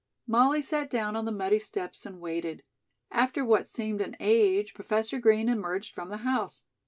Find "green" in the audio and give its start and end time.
5.19-5.47